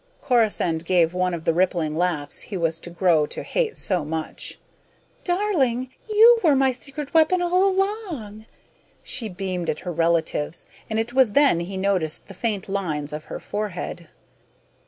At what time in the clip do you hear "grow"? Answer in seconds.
2.89-3.27